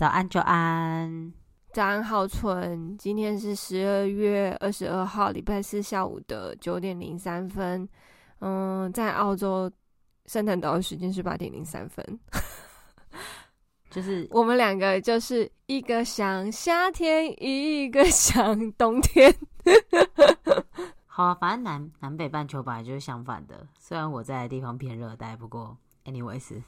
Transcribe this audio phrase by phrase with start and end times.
[0.00, 1.32] 早安，早安，
[1.74, 2.96] 早安，浩存。
[2.96, 7.86] 今天是十二月二十二号，礼拜四下午的九点零三分。
[8.38, 9.70] 嗯，在澳洲，
[10.24, 12.02] 圣诞岛的时间是八点零三分。
[13.90, 19.30] 就是 我们两个，就是一个想夏天，一个想冬天。
[21.04, 23.66] 好啊，反正南南北半球本来就是相反的。
[23.78, 25.76] 虽然我在的地方偏热带，不过
[26.06, 26.62] anyways。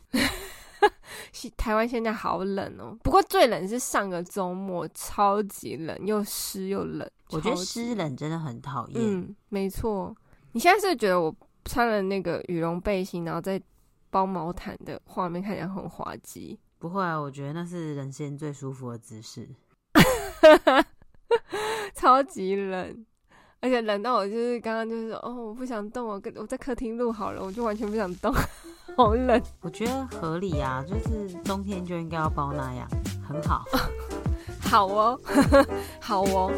[1.57, 7.09] 台湾现在好冷哦，不过最冷是上个周末，超级冷，又湿又冷。
[7.31, 9.01] 我觉得湿冷真的很讨厌。
[9.01, 10.15] 嗯，没错。
[10.53, 11.35] 你现在是，是觉得我
[11.65, 13.61] 穿了那个羽绒背心，然后再
[14.11, 16.59] 包毛毯的画面看起来很滑稽？
[16.79, 19.49] 不会啊，我觉得那是人生最舒服的姿势。
[21.95, 23.07] 超级冷。
[23.63, 28.35] 而且冷到我就是刚刚就是哦，我不想动，我跟我在客厅录好了，我就完全不想动，
[28.97, 29.41] 好冷。
[29.61, 32.89] 我觉得合理啊，就是冬天就应该要包那样，
[33.27, 33.65] 很好。
[34.61, 35.21] 好哦，
[36.03, 36.51] 好哦。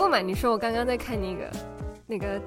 [0.00, 1.52] 不瞒你说，我刚刚在看那个
[2.06, 2.40] 那个，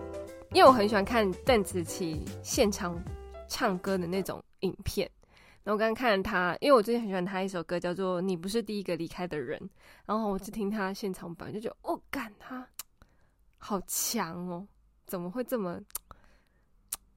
[0.54, 3.00] 因为我很喜欢看邓紫棋现场
[3.48, 5.08] 唱歌的那种影片。
[5.64, 9.60] 然后我刚刚看了她，因为我最近很喜欢她一首歌，叫做《你不是第一个离开的人》。
[10.04, 12.68] 然后我就听她现场版，就觉得哦，干她
[13.60, 14.68] 好强哦，
[15.06, 15.80] 怎么会这么？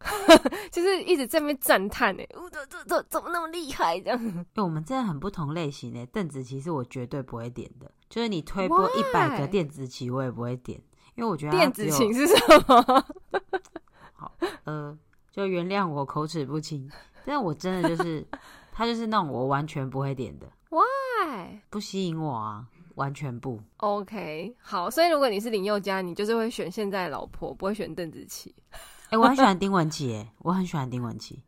[0.71, 3.99] 就是一直在那边赞叹呢，我怎怎怎么那么厉害？
[4.01, 6.05] 这样，因为我们真的很不同类型呢。
[6.13, 7.91] 邓紫棋是我绝对不会点的。
[8.09, 10.81] 就是你推播一百个电子琴，我也不会点，
[11.17, 12.35] 因为我觉得电子琴是什
[12.67, 13.05] 么？
[14.15, 14.33] 好，
[14.65, 14.97] 呃，
[15.31, 16.91] 就原谅我口齿不清，
[17.25, 18.27] 但我真的就是，
[18.73, 20.47] 他就是那种我完全不会点的。
[20.71, 21.61] Why？
[21.69, 23.61] 不吸引我啊，完全不。
[23.79, 28.55] OK，好，所以如果你是林宥嘉，你就是会选现在的老婆，不会选邓紫棋。
[28.71, 31.43] 哎、欸，我很喜欢丁文琪，哎，我很喜欢丁文琪，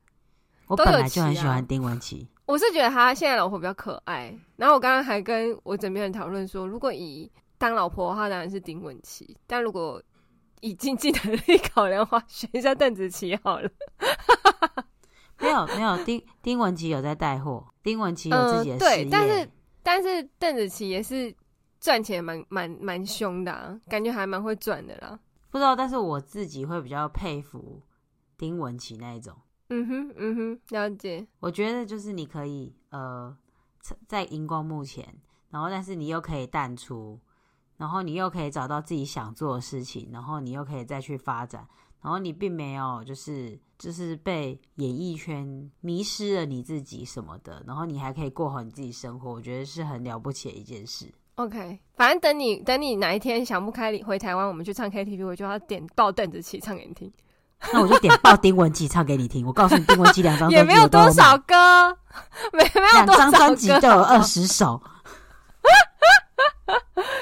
[0.67, 2.29] 我本来就很喜欢丁文琪。
[2.49, 10.03] 我是觉得他现在老婆比较可爱，然后我刚刚还跟我枕边人讨论说，如果以当老婆的话，当然是丁文琪；但如果
[10.63, 13.69] 以经济能力考量的话，选一下邓紫棋好了。
[15.39, 19.51] 没有没有，丁丁文琪有在带货，丁文琪有自己的事业、呃、对，但是
[19.83, 21.33] 但是邓紫棋也是
[21.79, 25.21] 赚钱蛮蛮蛮凶的、啊，感觉还蛮会赚的啦。
[25.51, 27.83] 不知道，但是我自己会比较佩服
[28.39, 29.37] 丁文琪那一种。
[29.71, 31.27] 嗯哼，嗯哼，了解。
[31.41, 33.37] 我觉得就是你可以呃，
[34.07, 35.07] 在荧光幕前，
[35.51, 37.19] 然后但是你又可以淡出，
[37.77, 41.67] 然后你又可以找到自己想做的事情，然后你又可以再去发展，
[42.03, 51.13] 然后你并没有就是就是被演艺圈迷失了你自己什么的，然后你还可以过好你自己生活，我觉得是很了不起的一件事。
[51.35, 57.13] OK，反正等你等你哪一天想不开回台湾，我们去唱 KTV，我就要点爆邓紫棋唱给你听。
[57.73, 59.45] 那我就点爆丁文琪唱给你听。
[59.47, 61.97] 我告诉你，丁文琪两张专辑 也没有多少歌，
[62.53, 64.81] 没没有两张专辑都有二十首，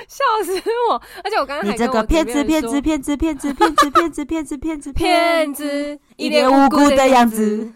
[0.07, 1.03] 笑死我！
[1.25, 7.73] 而且我刚刚你这个骗子骗子骗子骗子骗子骗子骗子骗子骗子，一脸无辜的样子。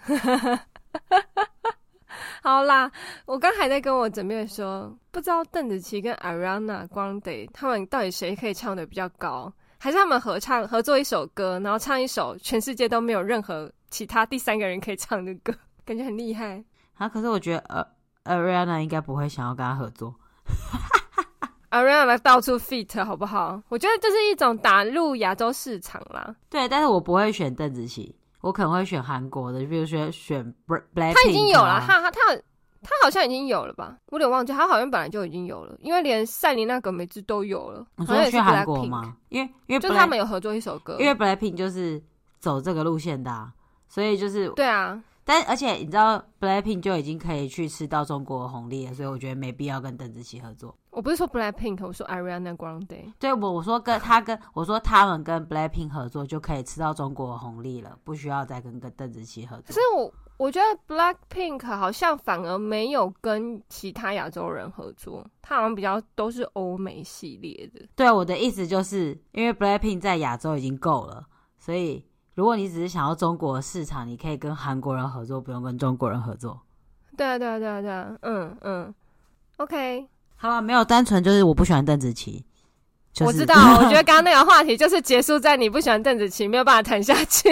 [2.43, 2.91] 好啦，
[3.27, 9.53] 我刚还在跟我枕边说，不知道邓紫棋跟 Ariana Grande 他们到底谁可以唱的比较高。
[9.83, 15.55] 还是他们合唱合作一首歌，然后唱一首全世界都没有任何其他第三个人可以唱的歌，
[15.87, 16.63] 感觉很厉害
[16.99, 17.09] 啊！
[17.09, 20.15] 可是我觉得呃，Ariana 应该不会想要跟他合作。
[21.73, 23.63] Ariana 到处 feat 好不好？
[23.71, 26.37] 我觉得这是一种打入亚洲市场啦。
[26.51, 31.15] 对，但是我不会选邓紫棋，我可能会选韩国的，比如说选 Black。
[31.15, 32.19] 他已经有了，他他他。
[32.83, 34.53] 他好像已经有了吧，我有点忘记。
[34.53, 37.85] 他好像本来就已经有了，因为连赛琳娜·葛梅兹都有了。
[37.97, 39.17] 你说去韩国吗？
[39.29, 42.03] 因为因为就他们有合作一首歌，因为 Blackpink 就是
[42.39, 43.53] 走这个路线的啊，
[43.87, 45.03] 所以就是对啊。
[45.23, 50.75] 但而且你知道 Blackpink 就已经可以去吃到中国的红利了，所以我觉得没必要跟邓紫棋合作。
[50.89, 53.13] 我不是说 Blackpink，我说 Ariana Grande。
[53.19, 59.65] 对，我我说跟他跟我说他们跟 Blackpink 合作就可以吃到中国的红利了，不需要再跟跟邓紫棋合作。
[59.67, 60.11] 可是我。
[60.41, 67.87] 我觉得 Blackpink 好像反而没有跟其他亚洲人合作，他好像比较都是欧美系列的。
[67.95, 71.27] 对，我的意思就是因为 Blackpink 在亚洲已经够了，
[71.59, 72.03] 所以
[72.35, 76.59] 如果你只是想要中国市场，你可以跟韩国人合作，不用跟中国人合作。
[77.19, 78.95] 对啊，对啊，对啊，对啊，嗯嗯
[79.59, 80.09] ，OK。
[80.37, 82.43] 好了，没有单纯就是我不喜欢邓紫棋。
[83.13, 87.51] 就是、我知道，我觉得刚刚那个话题就是结束在你不喜欢邓紫棋，没有办法谈下去。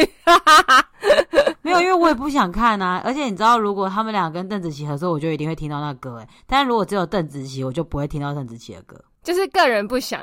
[1.62, 3.00] 没有，因为我也不想看啊。
[3.04, 6.28] 而且你知道，如果他们俩跟邓紫棋合作，我就一定会听到那歌哎。
[6.46, 9.02] 但是如果只有邓紫棋，我就不会听到邓紫棋的歌。
[9.22, 10.22] 就是个人不想。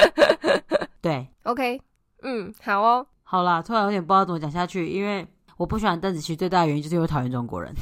[1.00, 1.80] 对，OK，
[2.22, 5.26] 嗯，好哦，好啦，突然有点不知道怎么讲下去，因为
[5.56, 7.72] 我不喜欢邓紫棋最大的原因就是因为讨厌中国人。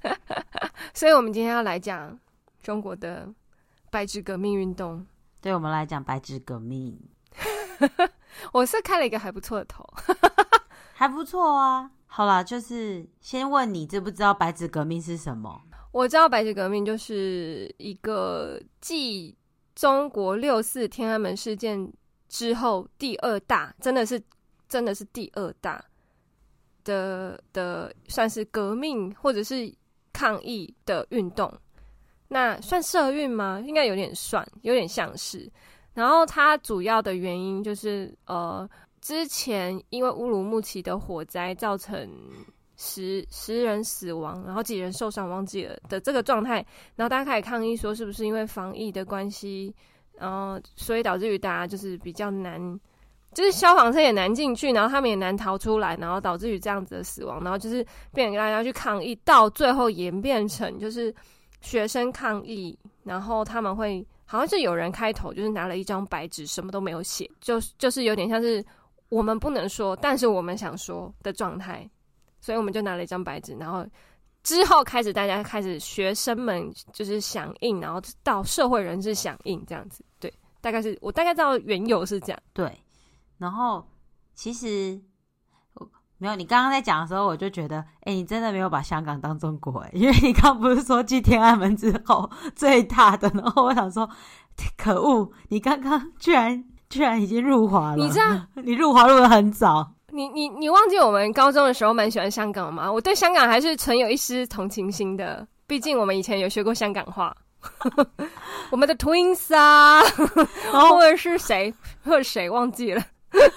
[0.94, 2.18] 所以我们今天要来讲
[2.62, 3.28] 中国的
[3.90, 5.04] 白纸革命运动。
[5.40, 6.98] 对我们来讲，白纸革命，
[8.52, 9.84] 我是开了一个还不错的头，
[11.02, 11.90] 还不错啊。
[12.06, 15.60] 好啦，就是先问你知不知道白纸革命是什么？
[15.90, 19.36] 我知道白纸革命就是一个继
[19.74, 21.92] 中国六四天安门事件
[22.28, 24.22] 之后第二大，真的是
[24.68, 25.84] 真的是第二大
[26.84, 29.74] 的的，算是革命或者是
[30.12, 31.52] 抗议的运动。
[32.28, 33.60] 那算社运吗？
[33.66, 35.50] 应该有点算，有点像是。
[35.94, 38.66] 然后它主要的原因就是，呃，
[39.02, 42.08] 之前因为乌鲁木齐的火灾造成
[42.76, 46.64] 十十人死亡，然后几人受伤，忘记了的这个状态，
[46.96, 49.74] 然后大家开始抗议说，是不是因为防疫的关系，
[50.18, 52.80] 然后所以导致于大家就是比较难，
[53.34, 57.84] 就是消防车也难进去，然后他们也难逃出来，然后导致于这样子的死亡，然后就是
[58.14, 61.14] 变成大家去抗议，到最后演变成就是。
[61.64, 68.60] 学生抗议，然后他们会好像是有人开头，就是拿了一张白纸，什么都没有写，就 就是有点像是
[69.12, 71.86] 我们不能说，但是我们想说的状态，
[72.40, 73.86] 所以我们就拿了一张白纸，然后
[74.42, 80.32] 之后开始大家开始学生们就是响应，然后到社会人士响应这样子，对，
[80.62, 82.74] 大概是我大概知道缘由是这样，对，
[83.36, 83.86] 然后
[84.34, 84.98] 其实。
[86.16, 94.08] 没有，你刚刚在讲的时候，我就觉得，哎，你真的没有把香港当中国哎，因为你刚不是说继天安门之后最大的，然后我想说，
[94.76, 102.92] 可恶，你刚刚居然居然已经入华了，你这样，你入华入的很早，你你你忘记我们高中的时候蛮喜欢香港吗？
[102.92, 107.34] 我对香港还是存有一丝同情心的，毕竟我们以前有学过香港话，
[108.70, 110.02] 我们的 Twins 啊，
[110.90, 111.72] 或者是谁
[112.04, 113.02] 或者谁忘记了，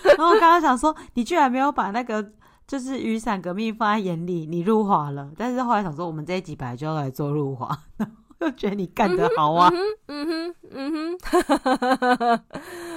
[0.04, 2.32] 然后我刚刚想说，你居然没有把那个。
[2.68, 5.30] 就是雨伞革命放在眼里，你入华了。
[5.38, 9.72] 但是后来想说，我们这一集本来就要来做入华， 然后又觉得你干得好啊。
[10.08, 12.95] 嗯哼，嗯哼，嗯哼，不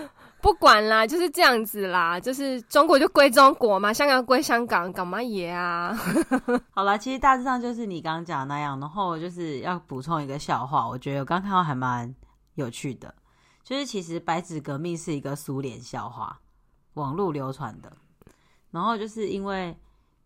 [0.59, 2.19] 管啦，就是这样子啦。
[2.19, 5.97] 就是中国就归中国嘛，香港归香港，干嘛也啊？
[6.71, 8.79] 好啦，其实大致上就是你刚刚讲那样。
[8.81, 12.15] 然后就是要补充一个笑话，我觉得我刚看到还蛮
[12.55, 13.15] 有趣的，
[13.63, 16.41] 就是其实白纸革命是一个苏联笑话，
[16.95, 17.93] 网络流传的。
[18.71, 19.77] 然后就是因为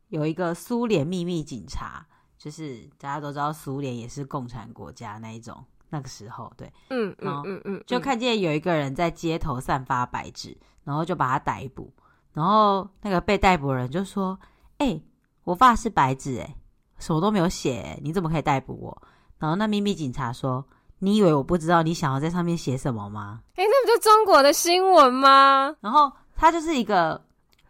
[0.08, 2.05] 有一个苏联秘密警察，
[2.37, 11.92] 就是大家都知道苏联也是共产国家那一种，那个时候对，嗯嗯嗯嗯，就看见有一个人在街头散发白纸，然后就把他逮捕，
[12.32, 14.38] 然后那个被逮捕人就说
[14.78, 15.04] ：“哎、欸，
[15.44, 16.56] 我发是白纸，哎，
[16.98, 19.02] 什么都没有写，你怎么可以逮捕我？”
[19.38, 20.64] 然后那秘密警察说
[20.98, 25.76] ：“你以为我不知道你想要在上面写什么吗？”哎，那不就中国的新闻吗？
[25.82, 27.22] 然后他就是一个。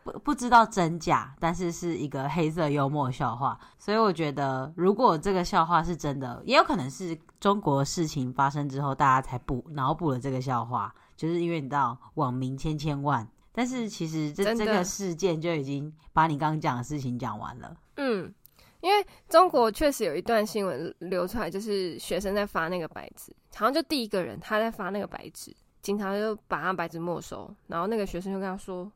[0.05, 17.77] 不不知道真假，但是是一个黑色幽默笑话，所以我觉得如果这个笑话是真的，也有可能是中国事情发生之后大家才补脑补了这个笑话，就是因为你知道网民千千万，但是其实这这个事件就已经把你刚刚讲的事情讲完了。
[17.97, 18.33] 嗯，
[18.81, 28.91] 因为中国确实有一段新闻流出来，就是学生在发那个白纸，好像就第一个人他在发那个白纸，警察就把他白纸没收，然后那个学生就跟他说。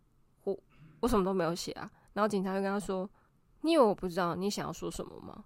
[0.45, 0.57] 我
[1.01, 3.11] 我什么都没有写啊，然后警察就跟他说
[3.63, 5.43] ：“你以为我不知道你想要说什么吗？”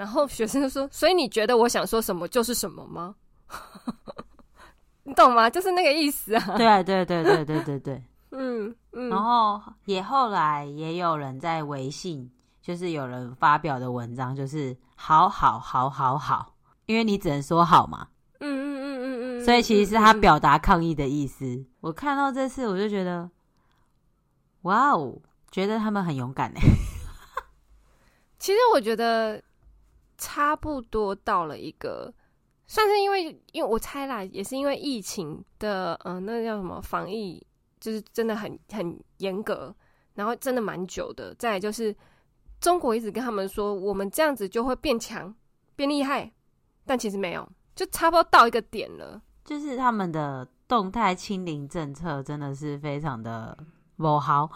[0.00, 3.14] 然后学生就说：“所以你觉得我想说什么就是什么吗？”
[5.04, 5.50] 你懂吗？
[5.50, 6.56] 就是那个意思啊。
[6.56, 8.02] 对啊，对对对对对对。
[8.32, 9.10] 嗯嗯。
[9.10, 12.30] 然后也后来也有人在微信，
[12.62, 16.54] 就是有人发表的文章，就是“好好好好好”，
[16.86, 18.08] 因为你只能说好嘛。
[18.38, 19.44] 嗯嗯嗯嗯嗯。
[19.44, 21.62] 所以其实是他表达抗议的意思。
[21.82, 23.28] 我看到这次，我就觉得。
[24.62, 26.60] 哇哦，觉得他们很勇敢呢。
[28.40, 29.42] 其实我觉得
[30.20, 32.12] 差不多到了一个，
[32.66, 37.44] 算是因为，因为我猜啦，也是因为疫情的，嗯、呃，那个叫什么防疫，
[37.80, 39.74] 就是真的很很严格，
[40.14, 41.34] 然后真的蛮久的。
[41.36, 41.96] 再来就是
[42.60, 45.34] 中国一直跟他们说，我们这样子就会变强、
[45.74, 46.30] 变厉害，
[46.84, 49.22] 但其实没有，就差不多到一个点了。
[49.44, 53.56] 就是他们的动态清零政策真的是非常的。
[53.96, 54.48] 不好，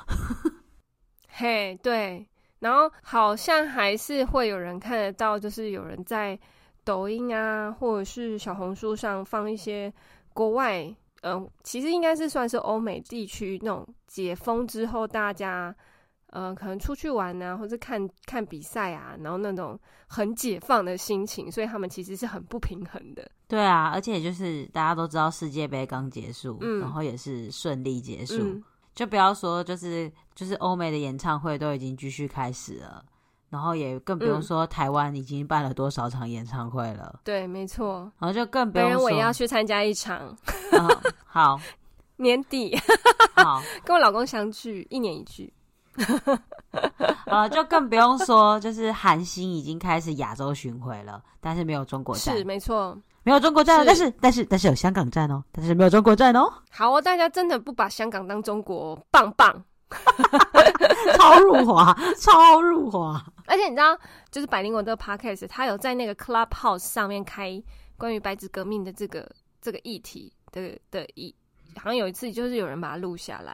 [1.29, 2.27] 嘿，对，
[2.65, 6.39] 然后好像还是会有人看得到，就是有人在
[6.83, 9.93] 抖音啊，或者是小红书上放一些
[10.33, 10.83] 国外，
[11.21, 15.75] 嗯、呃，其实应该是算是欧美地区那种解封之后大家。
[16.35, 19.79] 呃，可能出去玩啊，或者看看比赛啊，然后那种
[20.09, 23.31] 很解放的心情，所以他们其实是很不平衡的。
[23.47, 33.05] 对啊，而且就是大家都知道世界杯刚结束，嗯，然后也是顺利结束，嗯，就不要说就是就是欧美的演唱会都已经继续开始了，
[33.51, 37.11] 然后也更不用说台湾已经办了多少场演唱会了。
[37.15, 38.11] 嗯，对，没错。
[38.19, 40.29] 然后就更不用说，我也要去参加一场。
[40.73, 41.61] 哦，好，
[42.17, 42.77] 年底，
[43.35, 45.53] 好， 跟我老公相聚，一年一聚。
[47.27, 56.47] 呃，就更不用说，就是韩星已经开始亚洲巡回了，但是没有中国站，是没错，没有中国站，但是但是但是有香港站哦，但是没有中国站哦。
[56.71, 59.65] 好哦，大家真的不把香港当中国，棒棒，
[61.17, 63.25] 超入华，超入华。
[63.47, 63.99] 而且你知道，
[64.31, 67.63] 就是百灵果这个 podcast，他有在那个 Clubhouse 上面开
[67.97, 69.29] 关于白纸革命的这个
[69.61, 71.35] 这个议题的的议。
[71.77, 73.53] 好像有一次，就是有人把它录下来，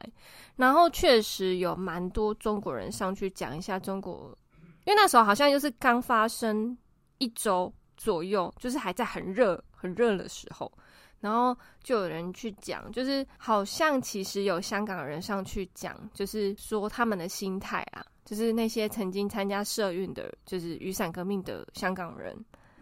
[0.57, 4.37] 然后确实有蛮多中国人上去讲一下中国，
[4.85, 6.77] 因为那时候好像就是刚发生
[7.17, 10.73] 一周左右，就是还在很热很热的时候，
[11.21, 11.54] 然后
[11.85, 22.35] 就有人去讲，就是好像其实有香港人上去讲，就是说他们的心态啊，就是那些曾经参加社运的，就是雨伞革命的香港人，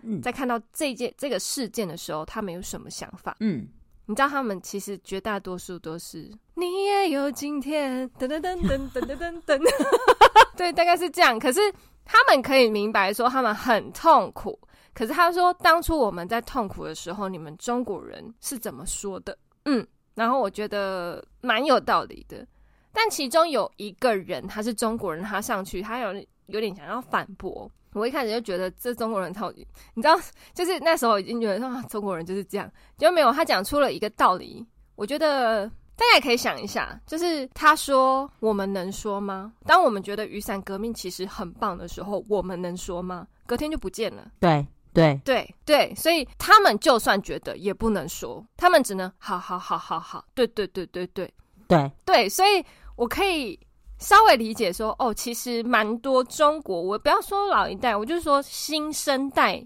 [0.02, 3.36] 嗯，在看到这件这个事件的时候，他们有什么想法？
[3.40, 3.66] 嗯。
[4.10, 9.60] 你知道他们其实绝大多数都是你也有今天，噔噔噔噔噔噔噔噔，
[10.56, 11.38] 对，大概是这样。
[11.38, 11.60] 可是
[12.06, 14.58] 他们可以明白说他们很痛苦。
[14.94, 19.36] 可是他说当初我们在痛苦的时候，你们中国人是怎么说的？
[19.64, 22.46] 嗯，然后我觉得蛮有道理的。
[22.92, 26.14] 但其中有一个人他是中国人，他上去他有
[26.46, 27.70] 有点想要反驳。
[27.94, 30.18] 我一开始就觉得这中国人超级，你知道，
[30.52, 34.64] 就是那时候已经觉得说中国人就是这样，就没有他讲出了一个道理。
[34.94, 35.66] 我觉得
[35.96, 39.52] 大家也可以想一下，就是他说我们能说吗？
[39.64, 43.26] 当我们觉得雨伞革命其实很棒的时候，我们能说吗？
[43.46, 44.30] 隔天就不见了。
[44.38, 44.66] 对
[44.98, 51.32] 对对对，所以他们就算觉得也不能说，他们只能好好好好好，对对对对对
[51.66, 52.64] 对对，所以
[52.96, 53.58] 我可以。
[54.00, 59.60] 稍微理解说哦，其实蛮多中国，我不要说老一代，我就是说新生代，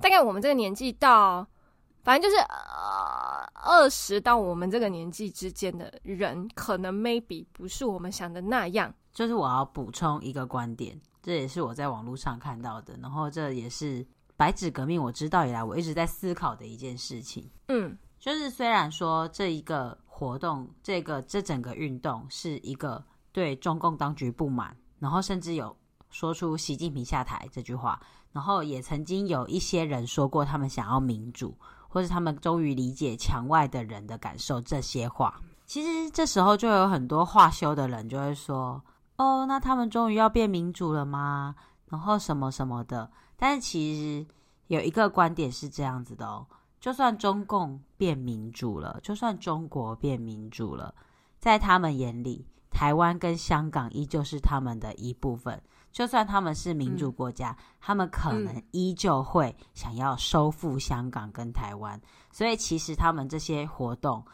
[0.00, 1.46] 大概我们这个年纪到，
[2.02, 8.90] 反正就是呃二十到我们这个年纪之间的人，可能 maybe 不是我们想的那样。
[9.12, 14.02] 就是我要补充一个观点，这也是我在网络上看到的，然后这也是
[14.36, 17.50] 白纸革命我知道以来我一直在思考的一件事情。
[17.68, 23.04] 嗯，就是虽然说这一个活动，这个这整个运动是一个。
[23.34, 25.76] 对中共当局不满，然后甚至有
[26.08, 28.00] 说出“习近平下台”这句话，
[28.30, 31.52] 然后也曾经有一些人说过他们想要民主，
[31.88, 34.60] 或是他们终于理解墙外的人的感受。
[34.60, 38.80] 这些话，其实这时候就有很多话修的人就会说
[39.18, 41.56] ：“哦，那他们终于要变民主了吗？”
[41.90, 43.10] 然后什么什么的。
[43.44, 44.26] 但是其实
[44.68, 46.46] 有一个观点是这样子的哦：
[46.80, 50.94] 就算中共变民主了，就算中国变民主了，
[51.40, 52.46] 在他们眼里。
[52.70, 62.00] 台湾跟香港依旧是他们的一部分，就算他们是民主国家，嗯、他们可能依旧会想要收复香港跟台湾。
[62.32, 64.24] 所以其实他们这些活动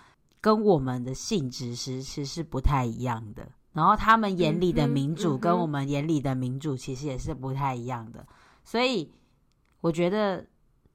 [0.40, 3.50] 跟我们的性质其实是不太一样的。
[3.72, 8.24] 然后他们眼里的民主跟我们眼里的民主其实也是不太一样的。
[8.70, 9.10] 所以
[9.80, 10.46] 我觉得，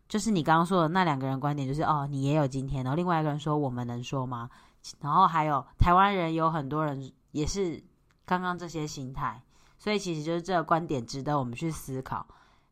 [0.07, 4.49] 就是你刚刚说的那两个人观点，就是哦，你也有今天，然后另外一个人说我们能说吗？
[5.01, 7.11] 然后还有台湾人有很多人。
[7.35, 7.83] 也是
[8.25, 9.43] 刚刚这些心态，
[9.77, 12.25] 所以其实就是这个观点值得我们去思考。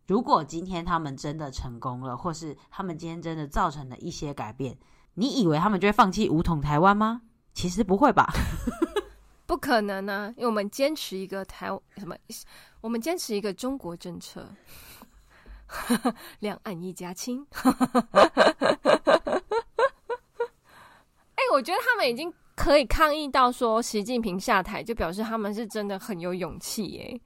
[0.08, 4.78] 如果今天他们真的成功了，或是他们今天真的造成了一些改变，
[5.16, 7.24] 你以为他们就会放弃武统台湾吗？
[7.54, 8.32] 其实不会吧，
[9.46, 11.68] 不可能呢、因为我们坚持一个台
[11.98, 12.16] 什么，
[12.80, 14.48] 我们坚持一个中国政策，
[16.40, 17.46] 两岸一家亲。
[21.36, 22.34] 哎、欸，我觉得他们已经。
[22.56, 27.20] 可以抗议到说习近平下台，就表示他们是真的很有勇气耶。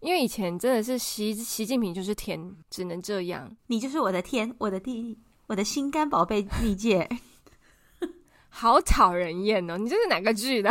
[0.00, 3.50] 因为以前真的是习习近平就是天，只能这样。
[3.68, 7.08] 你就是我的天，我的地，我的心肝宝贝蜜姐，
[8.50, 9.78] 好讨人厌哦！
[9.78, 10.70] 你这是哪个剧的？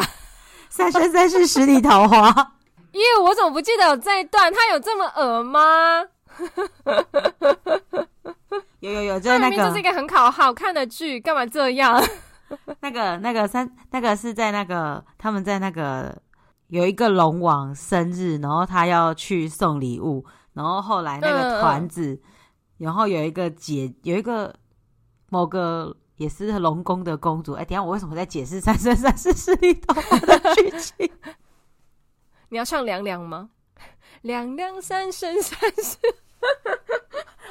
[0.70, 2.54] 三生三世十里桃花。
[2.92, 4.54] 因为我怎么不记得有这一段？
[4.54, 6.06] 他有这么恶吗？
[8.80, 12.02] 有有有，就是那个，这是一个很好好看的剧，干嘛这样？
[12.82, 16.22] 那个那个三那个是在那个他们在那个
[16.68, 22.22] 有一个龙王生日，然后他要去送礼物，然后后来那个团子
[22.78, 24.56] 然后有一个姐，有一个
[25.30, 27.54] 某个也是龙宫的公主。
[27.54, 31.10] 哎，等下我为什么在解释 《三生三世十里桃花》的剧情？
[32.50, 33.50] 你要唱凉凉吗？
[34.22, 35.98] 凉凉三生三世，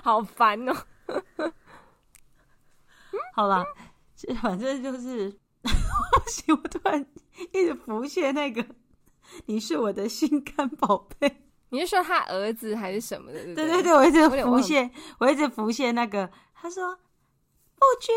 [0.02, 0.74] 好烦哦。
[3.34, 3.64] 好了，
[4.40, 5.38] 反正就是，
[6.48, 7.04] 我突然
[7.52, 8.64] 一直浮现那个，
[9.46, 11.42] 你是我的心肝宝贝。
[11.68, 13.44] 你是说他儿子还是什么的？
[13.44, 16.30] 对对对，对我一直浮现，我，我一直浮现那个。
[16.54, 16.96] 他说
[17.74, 18.12] ：“不举，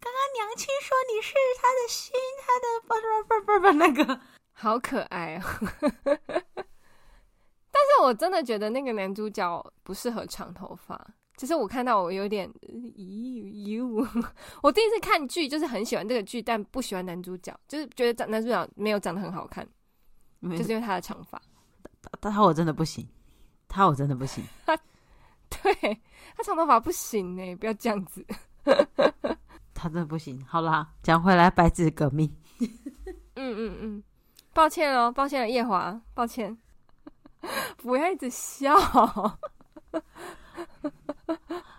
[0.00, 4.20] 刚刚娘亲说你是他的心，他的不不不不不那个，
[4.52, 5.44] 好可爱啊、
[5.82, 6.64] 哦！
[7.70, 11.00] 但是我真的觉得那个男主角不适合长头发。
[11.36, 14.06] 其实我看到我有点咦哟，
[14.62, 19.66] 我第一次看剧就是很喜欢这个剧，但不喜欢男主角，就是觉得长男主角没有长得很好看，
[20.42, 21.40] 就是因为他的长发。”
[22.20, 23.08] 但他我真的不行，
[23.68, 24.44] 他我真的不行。
[24.66, 24.76] 他
[25.48, 26.00] 对
[26.36, 28.26] 他长头发不行呢，不要这样子。
[29.72, 30.44] 他真的不行。
[30.46, 32.30] 好啦，讲回来，白纸革命。
[32.58, 32.66] 嗯
[33.36, 34.02] 嗯嗯，
[34.52, 36.58] 抱歉哦，抱歉了，夜华，抱歉。
[37.78, 38.76] 不要一直笑。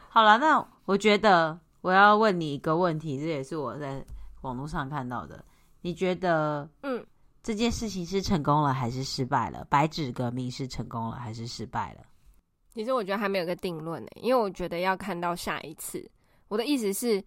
[0.09, 4.03] 好了，那我觉得我要问你一个问题，这也是我在
[4.41, 5.43] 网络上看到的。
[5.81, 7.05] 你觉得，嗯？
[7.43, 9.65] 这件事情是成功了还是失败了？
[9.69, 12.03] 白纸革命是成功了还是失败了？
[12.73, 16.07] 其实我觉得还没有个定论呢，因为我觉得要看到下一次。
[16.47, 17.23] 我的意思是，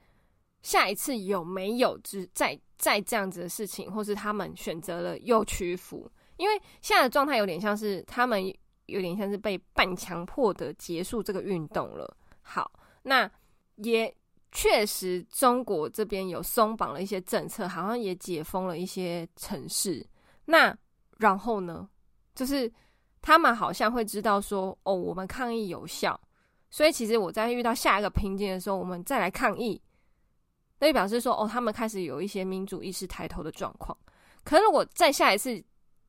[0.62, 6.08] 下一次有没有只再再这样子的事情，或是他们选择了又屈服？
[6.36, 8.44] 因为现在的状态有点像是他们
[8.86, 12.16] 有点像是被半强迫的结束这个运动了。
[12.42, 12.70] 好，
[13.02, 13.30] 那
[13.76, 14.14] 也。
[14.56, 20.06] 确实，中国这边有松绑了一些政策，好像也解封了一些城市。
[20.44, 20.72] 那
[21.18, 21.88] 然后呢？
[22.36, 22.72] 就是
[23.20, 26.20] 他们好像会知道说，哦，我们抗议有效，
[26.70, 29.82] 所以其实我在遇到下一个瓶颈的时候，我们再来抗议，
[30.78, 33.98] 那就表示说，哦，他们开始有一些民主意识抬头的状况。
[34.44, 35.60] 可是如果再下一次，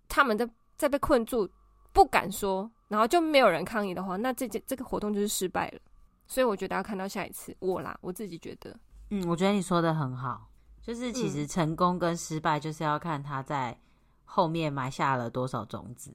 [0.08, 1.50] 他们在在被困住，
[1.94, 5.80] 不敢说，然后就没有人抗议的话，那这件这个活动就是失败了。
[6.28, 8.76] 所以我觉得要看到下一次我啦，我自己觉得，
[9.12, 10.50] 嗯，我觉得你说的很好，
[10.82, 13.80] 就是其实成功跟失败就是要看他在
[14.24, 16.12] 后面埋下了多少种子，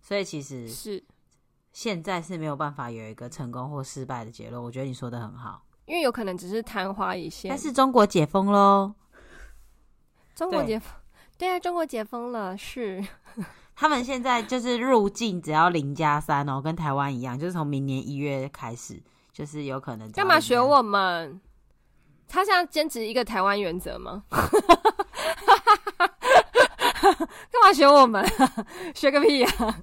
[0.00, 1.02] 所以其实是
[1.72, 4.60] 现在是没有办法有一个成功或失败的结论。
[4.60, 7.48] 我觉得你说的很好，因为有可能只是昙花一现。
[7.48, 8.92] 但是中国解封喽，
[10.34, 10.92] 中国解封，
[11.38, 13.00] 对，对啊，中国解封了，是
[13.74, 19.02] 他们现在就是入境只要零加三哦，跟台湾一样，就是从明年一月开始。
[19.32, 21.40] 就是有可能干嘛学我们？
[22.28, 24.22] 他现在坚持一个台湾原则吗？
[27.00, 28.22] 干嘛学我们？
[28.94, 29.74] 学个屁呀、啊！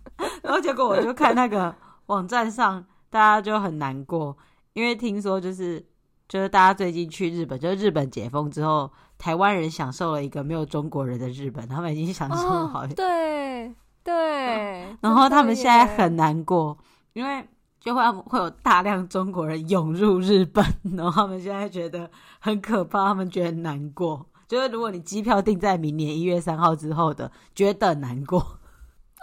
[0.43, 1.73] 然后结果我就看那个
[2.05, 4.38] 网站上，大家就很难过，
[4.73, 5.83] 因为听说就是
[6.30, 16.78] 就是大家最近去日本，就是日本解封之后，台湾人享受了一个没有中国人的日本，他们已经享受好、哦、对对， 然后他们现在很难过，
[17.12, 17.46] 因为。
[17.82, 20.62] 就会会有大量中国人涌入日本，
[20.98, 24.28] 然后他们现在觉得很可怕，他们觉得难过。
[24.50, 28.59] 就是如果你机票订在明年一月三号之后的，觉得难过。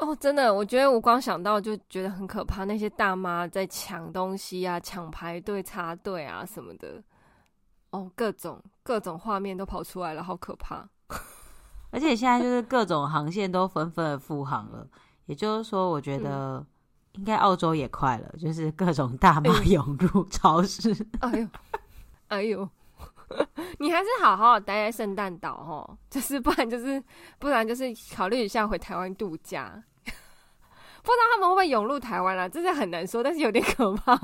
[0.01, 2.65] 哦，真的，我觉得我光想到就觉得很可怕。
[2.65, 7.03] 那些大妈在抢东西啊，抢排队插队啊什么的，
[7.91, 10.89] 哦，各种各种画面都跑出来了，好可怕。
[11.91, 14.87] 而且现在就是各种航线都纷纷的复航了，
[15.27, 16.59] 也就是说，我觉得。
[16.59, 16.67] 嗯
[17.17, 20.95] 应该澳洲也快了，就是各种大妈涌入超市。
[21.21, 21.49] 哎呦，
[22.29, 22.69] 哎呦，
[23.79, 27.03] 你还是好好待在圣诞岛哦， 就是不然就是
[27.39, 29.83] 不然就是考虑一下回台湾度假。
[30.05, 34.17] 不知道他们会不会涌入台湾啦、啊，这是很难说，但是有点可怕。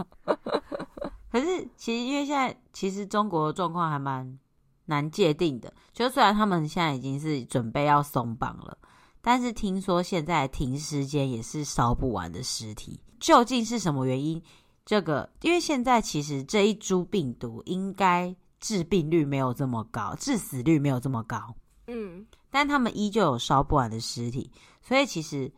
[1.31, 4.39] 可是其实因为现在其实中国的状况还蛮
[4.87, 8.77] 难界定的，就虽然他们现在已经是准备要松绑了。
[9.25, 14.43] 但是听说现在停尸间也是烧不完的尸体，究竟是什么原因？
[14.85, 21.55] 这个因为现在其实这一株病毒应该致病率没有这么高，致死率没有这么高，
[21.89, 25.53] 嗯，但他们依旧有烧不完的尸体，所以其实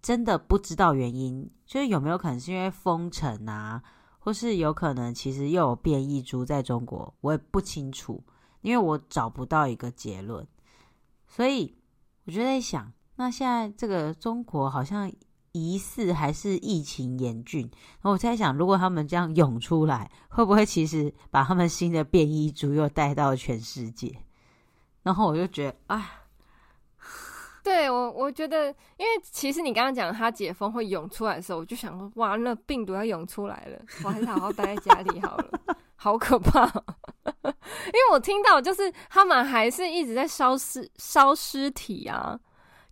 [0.00, 3.82] 真的不知道原因，就是有没有可能是因为封城啊，
[4.20, 8.22] 或是有可能其实又有变异株在中国，我也不清楚，
[8.60, 10.46] 因为我找不到一个结论，
[11.26, 11.74] 所以。
[12.26, 15.08] 我就在想，那现在这个中国好像
[15.56, 17.62] 疑似还是疫情严峻。
[17.62, 24.14] 然后我在想，如果他们这样涌出来，会不会其实把他们新的变异株又带到全世界？
[25.02, 26.10] 然后我就觉得， 哎，
[27.62, 35.50] 对我，我觉得，因为其实你刚刚讲他解封会涌出来的时候，我就想说，哇，那病毒要涌出来了，我还是好好待在家里好了，
[35.96, 36.66] 好可怕。
[37.86, 42.38] 因为我听到就是他们还是一直在烧尸烧尸体啊，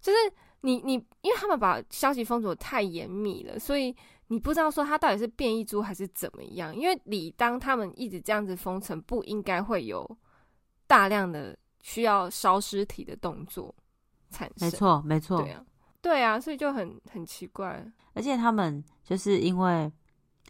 [0.00, 0.18] 就是
[0.64, 3.94] 你你，因为他们把消息封锁太严密了，所以
[4.29, 6.74] 你不知道说它到底是变异株还是怎么样。
[6.74, 10.09] 因为理当他们一直这样子封城，不应该会有
[10.87, 13.74] 大量的需要烧尸体的动作
[14.31, 14.66] 产生。
[14.66, 15.64] 没错，没错，对啊，
[16.00, 17.87] 对啊，所以就很很奇怪。
[18.14, 19.92] 而且他们就是因为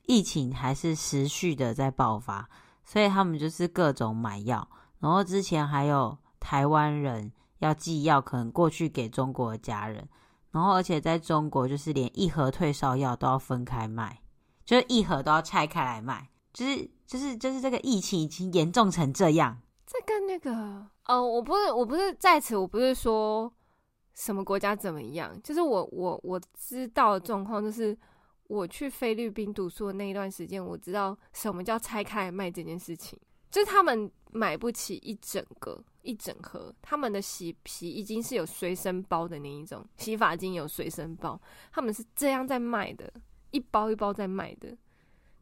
[0.07, 2.49] 疫情还是持续的在爆发，
[2.85, 4.69] 所以他们就是各种买药。
[5.01, 10.09] 然后之前还有台湾人要寄药，可能过去给中国的家人。
[10.51, 14.23] 然后而且在中国，就是连一盒退烧药都要分开卖，
[14.65, 16.31] 就是一盒都要拆开来卖。
[16.53, 19.61] 就是就是就是这个疫情已经严重成这样。
[19.87, 23.53] 这跟那个哦，我不是我不是在此，我不是说。
[24.17, 25.37] 什么国家怎么样？
[25.43, 27.99] 就是我我我知道的状况，就是
[28.47, 33.19] 我去菲律宾读书的那一段时间，我知道什么叫拆开来卖这件事情。
[33.55, 41.41] 就是他们买不起一整个一整盒，他们的洗皮已经是有随身包的那一种，洗发精有随身包，
[41.71, 43.09] 他们是这样在卖的，
[43.53, 44.77] 一包一包在卖的。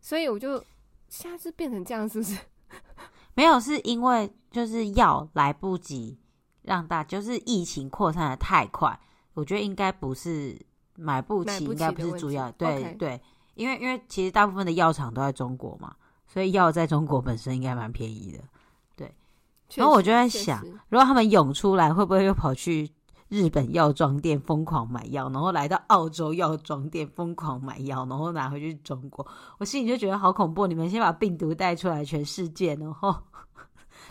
[0.02, 0.62] 所以我就
[1.08, 2.38] 现在是变成这样，是不是？
[3.32, 6.18] 没有，是因为就是药来不及。
[6.60, 9.00] 让大就是疫情扩散的太快，
[9.32, 10.54] 我觉得应该不是
[10.96, 12.52] 买不起，应该不是主要。
[12.52, 13.20] 对对，
[13.54, 15.96] 因为因为其实大部分的药厂都在中国嘛，
[16.32, 18.38] 所以药在中国本身应该蛮便宜的。
[18.96, 19.14] 对，
[19.74, 22.90] 然后我就在想，如果他们涌出来，会不会又跑去
[23.28, 29.26] 日本药妆店疯狂买药，然后来到澳洲药妆店疯狂买药，然后拿回去中国？
[29.58, 30.66] 我心里就觉得好恐怖。
[30.66, 33.14] 你们先把病毒带出来全世界，然后。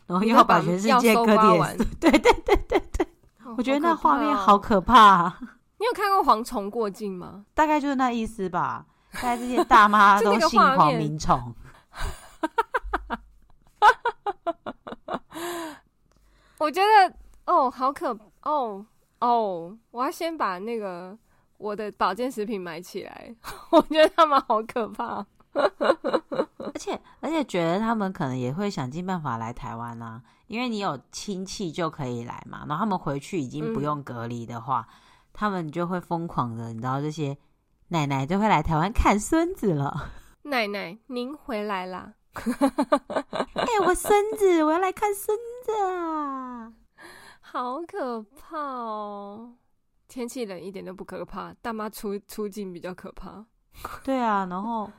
[0.08, 3.08] 然后又要把全世界各地，对对对对对，
[3.46, 5.40] 哦、我觉得那画面好可怕啊！
[5.80, 7.46] 你有看过蝗虫过境吗？
[7.54, 8.86] 大概就是那意思吧。
[9.14, 11.54] 大概这些大妈都姓黄名虫。
[16.60, 18.86] 我觉得哦，好可哦
[19.20, 19.76] 哦！
[19.90, 21.18] 我要先把那个
[21.58, 23.36] 我的保健食品买起来。
[23.72, 25.26] 我觉得他们好可怕。
[25.54, 32.60] 而且而且觉得他们可能也会想尽办法来台湾啊，因为你有亲戚就可以来嘛。
[32.68, 34.94] 然后他们回去已经不用隔离的话，嗯、
[35.34, 37.38] 他们就会疯狂的，你知道这些
[37.90, 40.10] 奶奶就会来台湾看孙子了。
[40.44, 42.14] 奶奶，您回来啦！
[43.54, 46.74] 哎、欸，我孙子，我要来看孙子啊！
[47.40, 49.56] 好可怕哦！
[50.08, 53.46] 天气冷一点都不可怕，大妈出出境比较可怕。
[54.04, 54.90] 对啊，然后。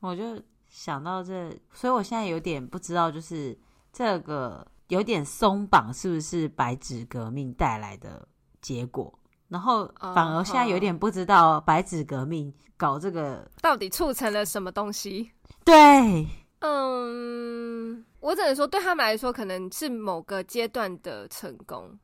[0.00, 3.58] 我就想到这，所以我现在有点不知道，就是
[3.90, 8.28] 这个有点松绑是不是白纸革命带来的
[8.60, 9.18] 结果？
[9.54, 15.30] 然后反而现在有点不知道白纸革命搞这个到底促成了什么东西？
[15.64, 16.26] 对，
[16.58, 21.96] 嗯，我只能说对他们来说可能是某个阶段的成功，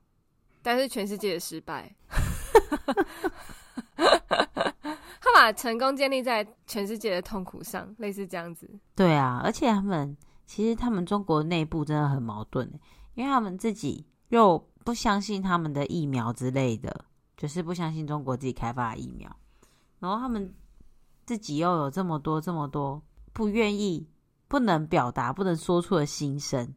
[0.63, 1.93] 但是全世界的失败。
[3.97, 8.71] 他把成功建立在全世界的痛苦上，类似这样子。
[8.95, 12.71] 对啊，而且他们其实他们中国内部真的很矛盾，
[13.15, 17.05] 因为他们自己又不相信他们的疫苗之类的，
[17.41, 19.35] 就是不相信中国自己开发的疫苗，
[19.99, 20.55] 然后他们
[21.25, 23.01] 自己又有这么多这么多
[23.33, 24.07] 不愿意、
[24.47, 26.75] 不能表达、不能说出的心声，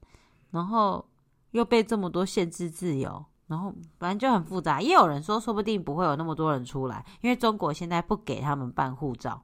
[0.52, 1.06] 然后
[1.52, 3.26] 又被这么多限制自由。
[3.46, 9.44] 然后反正就很复杂，也有人说，说不定不会有那么多人出来，因为中国现在不给他们办护照，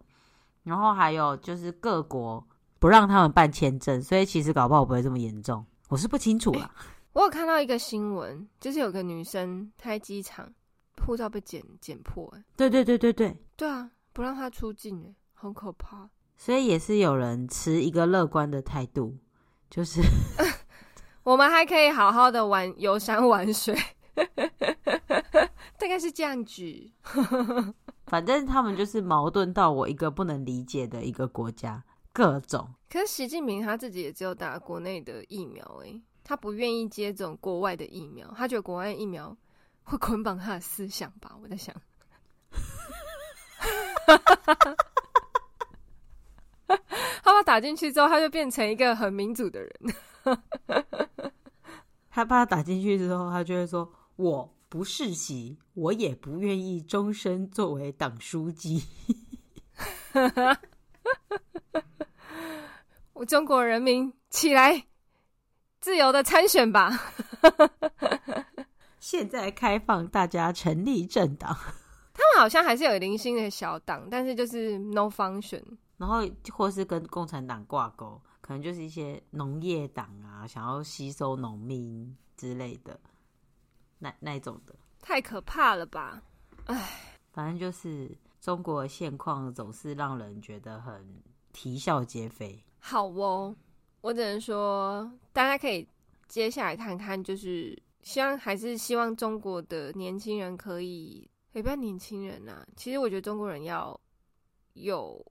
[0.64, 2.42] 然后还有就是各国
[2.80, 6.72] 不让他们办签证，所以其实搞不好不会这么严重，我是不清楚啦。
[7.12, 10.50] 我有看到一个新闻，就是有个女生她在机场
[11.00, 16.10] 护照被剪剪破，哎，对对对对对，对啊，不让他出境，哎，很可怕。
[16.38, 19.18] 所以也是有人持一个乐观的态度，
[19.70, 20.02] 就是
[21.24, 23.76] 我们还可以好好的玩游山玩水。
[25.78, 26.92] 大概是这样子，
[28.08, 32.68] 反正他们就是矛盾到我一个不能理解的一个国家，各种。
[32.90, 39.36] 可是习近平他自己也只有打国内的疫苗，诶，他不愿意接种国外的疫苗，他觉得国外疫苗
[39.90, 41.36] 会捆绑他的思想吧？
[41.42, 41.76] 我在想，
[47.24, 49.72] 他把打进去之后，他就变成一个很民主的人。
[52.12, 53.92] 他把他打进去之后，他就会说。
[54.16, 58.84] 我不世袭，我也不愿意终身作为党书记。
[63.14, 64.86] 我中国人民起来，
[65.80, 66.90] 自由的参选吧！
[69.10, 71.52] 现在开放大家成立政党，
[72.14, 75.64] 他们好像还是有零星的小党，但是就是 no function，
[75.98, 76.22] 然后
[76.54, 83.00] 或是跟共产党挂钩，可能就是一些农业党啊，想要吸收农民之类的，
[83.98, 86.22] 那那一种的，太可怕了吧？
[86.66, 91.20] 哎，反正就是中国的现况总是让人觉得很
[91.52, 92.64] 啼笑皆非。
[92.78, 93.56] 好哦，
[94.02, 95.90] 我只能说大家可以
[96.28, 104.00] 接下来看看，就是希望还是希望中国的年轻人可以，也不要年轻人呐、其实我觉得中国人要
[104.74, 105.26] 有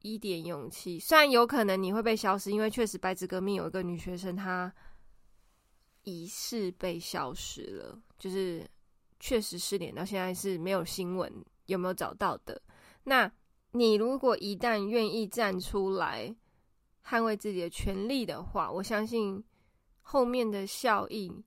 [0.00, 4.72] 一点勇气，虽然有可能你会被消失，因为确实白纸革命有一个女学生她
[6.02, 8.68] 疑似被消失了，就是
[9.20, 12.60] 确实失联到现在是没有新闻，有没有找到的？
[13.04, 13.30] 那
[13.72, 16.34] 你如果一旦愿意站出来。
[17.06, 19.44] 捍卫自己的权利的话，我相信
[20.00, 21.44] 后面的效应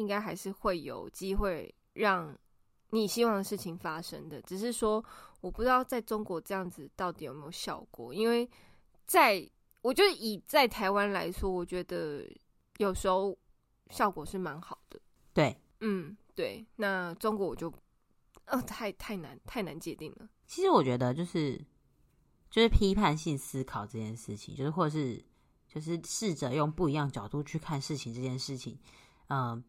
[0.00, 2.36] 应该还是会有机会让
[2.90, 4.40] 你希望的事情发生的。
[4.42, 5.04] 只是说，
[5.40, 8.12] 我不知道在中国这样子到底有没有效果。
[8.12, 8.48] 因为
[9.06, 9.48] 在
[9.82, 12.26] 我觉得以在台湾来说，我觉得
[12.78, 13.36] 有时候
[13.90, 14.98] 效果是蛮好的。
[15.32, 16.66] 对，嗯，对。
[16.76, 17.72] 那中国我就，
[18.46, 20.28] 呃，太太难太难界定了。
[20.46, 21.64] 其实我觉得就是。
[22.52, 25.24] 就是批判性思考这件事情，就是或者是
[25.68, 28.76] 就是试着用不一样角度去看事情这件事情，
[29.28, 29.64] 嗯、呃，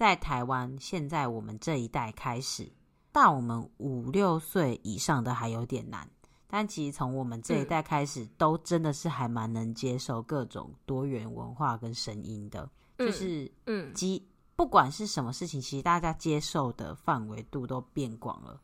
[0.00, 2.66] 在台湾现在我们这一代开始，
[3.12, 6.08] 大我们五六岁以上的还有点难，
[6.46, 18.58] 但其实从我们这一代开始，都真的是还蛮能接受各种多元文化跟声音的，就是嗯，即不管是什么事情，其实大家接受的范围度都变广了。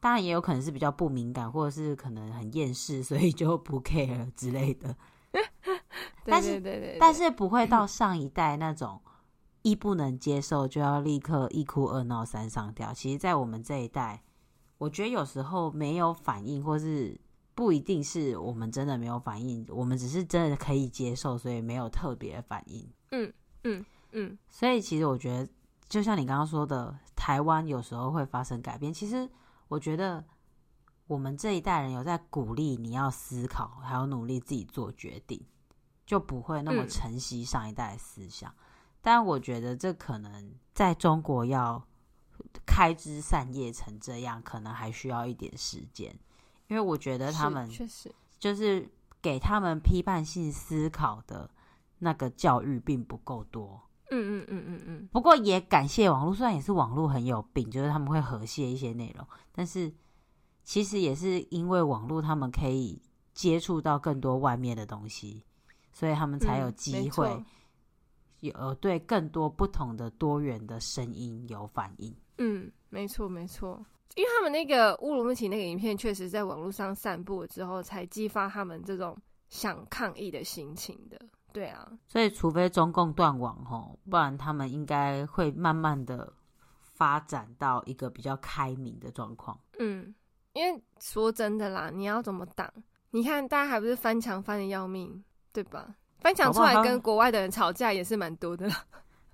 [0.00, 4.96] 当然也有可能是比较不敏感，或者是可能很厌世，所以就不 care 之类的。
[6.26, 6.60] 但是，
[6.98, 9.00] 但是不会到上一代那种
[9.64, 12.94] 一不能接受就要立刻一哭二闹三上吊。
[12.94, 14.22] 其实，在我们这一代，
[14.78, 17.20] 我觉得有时候没有反应，或是
[17.54, 22.88] 不一定是我们真的没有反应，我们只是真的可以接受，所以没有特别反应。
[23.10, 23.32] 嗯
[23.64, 24.38] 嗯嗯。
[24.48, 25.48] 所以，其实我觉得，
[25.88, 28.94] 就像你刚刚说的，台湾有时候会发生改变。
[28.94, 29.28] 其实。
[29.66, 30.22] 我觉得
[31.06, 35.42] 我们这一代人有在鼓励你要思考，还有努力自己做决定，
[36.06, 38.50] 就不会那么承袭上一代的思想。
[38.50, 38.56] 嗯、
[39.04, 41.86] 但我觉得这可能在中国要
[42.64, 46.18] 开枝散叶成这样，可能还需要一点时间。
[46.68, 48.88] 因为我觉得他们确实就是
[49.20, 51.50] 给他们批判性思考的
[51.98, 53.78] 那个教育并不够多。
[54.10, 55.08] 嗯嗯嗯嗯嗯。
[55.12, 59.92] 不过也感谢网络，虽然也是网络很有病，就是他们会和谐一些内容，但是
[60.62, 63.02] 其实也是因为网络，他们可以
[63.34, 65.44] 接触到更多外面的东西，
[65.92, 67.44] 所以他们才有机会
[68.44, 72.14] 有对更多不同的多元的声音有反应。
[72.38, 73.84] 嗯，没错没错，
[74.16, 79.16] 因为他们那个乌鲁木齐那个影片，确实在网络上散布了之后，才激发他们这种
[79.48, 81.20] 想抗议的心情的。
[81.52, 86.32] 对啊，所以除非中共断网吼，不然他们应该会慢慢的
[86.80, 89.56] 发展到一个比较开明的状况。
[89.78, 90.12] 嗯，
[90.52, 92.68] 因为说真的啦，你要怎么挡？
[93.10, 95.94] 你看大家还不是翻墙翻的要命，对吧？
[96.24, 98.82] 翻墙出来跟国外的人吵架也是蛮多的啦。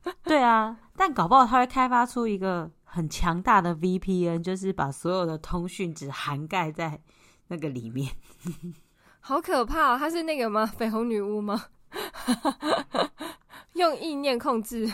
[0.25, 7.01] 对啊，但搞不好他会开发出一个很强大的 VPN，就是把所有的通讯只涵盖在
[7.47, 8.11] 那个里面。
[9.23, 9.97] 好可怕哦！
[9.97, 10.69] 他是那个吗？
[10.77, 11.67] 绯红女巫吗？
[13.75, 14.93] 用意念控制，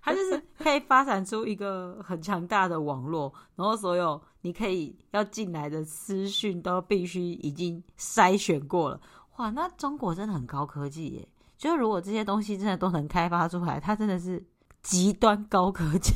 [0.00, 8.98] 它就是可以发展出一个很强大的网络，然后所有你可以要进来的私讯都必须已经筛选过了。
[9.36, 11.28] 哇，那中国真的很高科技耶！
[11.58, 14.44] 就是如果这些东西真的都能开发出来，它真的是
[14.82, 16.12] 极端高科技。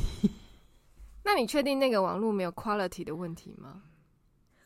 [1.23, 3.83] 那你确定那个网络没有 quality 的问题吗？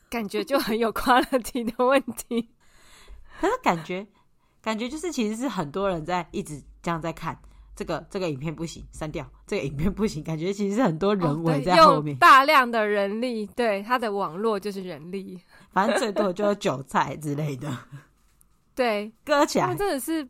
[0.09, 2.49] 感觉就很有 quality 的问题，
[3.39, 4.07] 可是感觉。
[4.61, 7.39] 感觉就是，其实是很多人在一直这样在看
[7.75, 10.23] 这个这个影片不行，删掉这个影片不行。
[10.23, 15.39] 感觉其实是很多人为在后面，哦、大量的人力，对他的网络就是人力，
[15.71, 17.69] 反正最多就是韭菜之类的。
[18.75, 20.27] 对，割起来，他们真的是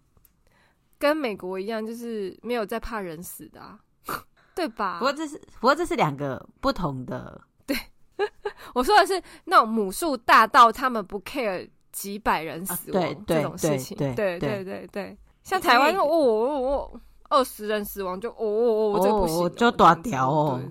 [1.00, 3.80] 跟美国一样，就是没有在怕人死的、啊，
[4.56, 5.00] 对吧？
[5.00, 7.42] 不过这是不过这是两个不同的。
[7.66, 7.76] 对，
[8.74, 11.70] 我说的是那种母数大到他们不 care。
[11.96, 14.88] 几百人死亡、啊、这种事情，对对对对。
[14.92, 20.62] 对，像台湾哦哦哦二十人死亡就哦哦哦，这不行，就大条哦，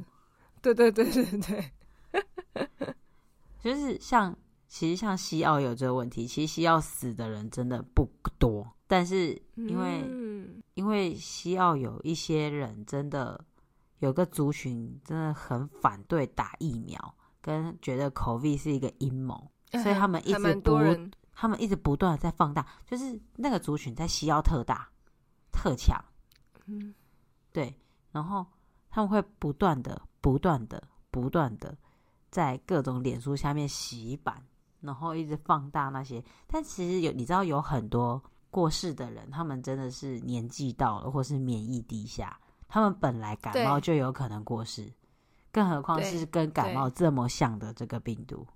[0.60, 0.74] 对。
[0.74, 1.72] 对对对对，
[3.64, 4.36] 就是像
[4.74, 8.10] 其实像西澳有这个问题，其实西澳死的人真的不
[8.40, 13.40] 多，但是因为、嗯、因为西澳有一些人真的
[14.00, 19.48] 有个族群真的很反对打疫苗，跟觉得 COVID 是一个阴谋，
[19.80, 20.76] 所以他们一直不，
[21.32, 24.90] 他们一直不断的在放大，就是那个族群在西澳特大
[25.52, 26.04] 特强，
[26.66, 26.92] 嗯，
[27.52, 27.72] 对，
[28.10, 28.44] 然后
[28.90, 30.82] 他们会不断的、不断的、
[31.12, 31.78] 不断的
[32.28, 34.44] 在各种脸书下面洗版，
[34.84, 42.38] 然后一直放大那些，但其实有你知道有很多过世的人，他们真的是年纪到了，或是免疫低下。
[42.68, 44.92] 他们本来感冒就有可能过世，
[45.52, 48.46] 更何况是跟感冒这么像的这个病毒。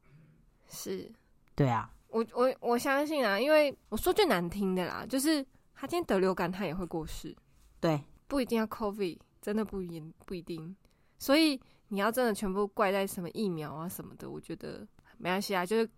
[0.68, 1.10] 是，
[1.54, 7.36] 对啊，我我我相信啊，因为我说句难听的啦，就是他今天得流感，他也会过世。
[7.80, 10.74] 对，不一定要 COVID，真的不一不一定。
[11.18, 14.86] 所以你要真的全部怪在什么疫苗啊什么的，我觉得
[15.16, 15.64] 没关系啊。
[15.64, 15.88] 就是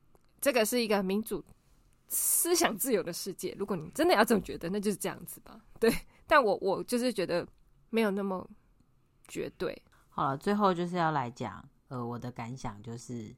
[0.41, 1.45] 这个是一个民主、
[2.09, 3.55] 思想自由的世界。
[3.59, 5.61] 如果你真的要这么觉得，那就是这样子吧。
[5.79, 5.93] 对，
[6.27, 7.47] 但我我就是觉得。
[7.93, 8.49] 没有那么
[9.27, 9.83] 绝对。
[10.11, 13.35] 好了，最后就是要来讲，呃，我的感想就是，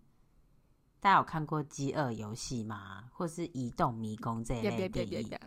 [1.00, 3.04] 大家有看过《饥饿游戏》吗？
[3.14, 5.38] 或是《移动迷宫》这一类电影？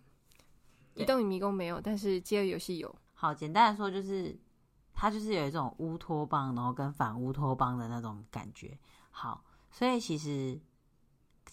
[0.96, 2.96] 移动迷宫没有，但是《饥饿游戏》有。
[3.14, 4.36] 好，简单来说就是，
[4.92, 8.76] 它就是有一种乌托邦，然后跟反乌托邦的那种感觉。
[9.12, 10.60] 好，所以其实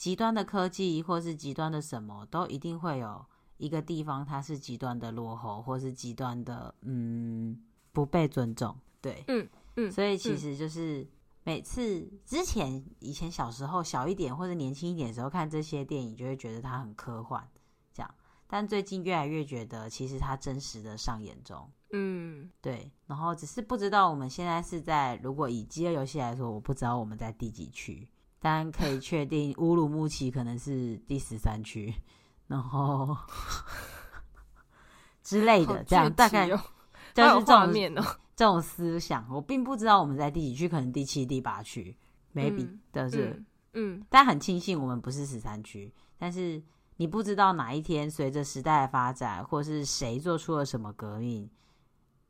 [0.03, 3.25] 极端的科技或是极端的什么都一定会有。
[3.57, 7.57] 一个地方它是极端的落后，或是极端的嗯
[7.93, 11.07] 不被尊重，对，嗯嗯，所以其实就是
[11.45, 17.47] 每次之前以前小时候小一点或者年轻一点的时候看这些电影，就会觉得它很科幻，
[17.95, 18.15] 这样。
[18.49, 22.91] 但最近越来越觉得，其实它真实的上演中，嗯，对。
[23.07, 28.09] 然后只是不知道我们现在是在，如果以饥饿游戏来说，我不知道我们在第几区，
[28.43, 31.95] 但可以确定乌鲁木齐可能是第十三区。
[32.49, 33.17] 然后
[35.23, 36.63] 之类的，这样大概就是
[37.15, 38.03] 这种面哦，
[38.37, 41.97] 这种思想，我并不知道我们在第几区，可能第七、第八区
[42.35, 45.91] ，maybe 的是，嗯，但很庆幸我们不是十三区。
[46.19, 46.63] 但是
[46.97, 51.49] 你不知道哪一天随着时代的发展，或是谁做出了什么革命，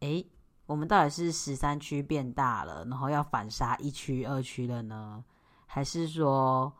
[0.00, 0.24] 诶，
[0.66, 5.24] 我们到底是十三区变大了，然后要反杀一区、二区了呢，
[5.72, 6.70] 还是说？